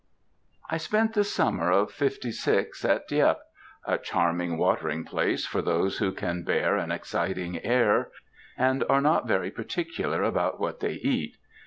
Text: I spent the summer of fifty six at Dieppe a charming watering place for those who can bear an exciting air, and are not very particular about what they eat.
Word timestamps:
I 0.67 0.77
spent 0.77 1.13
the 1.13 1.23
summer 1.23 1.71
of 1.71 1.91
fifty 1.91 2.31
six 2.31 2.83
at 2.83 3.07
Dieppe 3.07 3.41
a 3.85 3.99
charming 3.99 4.57
watering 4.57 5.05
place 5.05 5.45
for 5.45 5.61
those 5.61 5.99
who 5.99 6.11
can 6.11 6.41
bear 6.43 6.75
an 6.75 6.91
exciting 6.91 7.63
air, 7.63 8.09
and 8.57 8.83
are 8.89 8.99
not 9.01 9.27
very 9.27 9.51
particular 9.51 10.23
about 10.23 10.59
what 10.59 10.79
they 10.79 10.93
eat. 10.93 11.37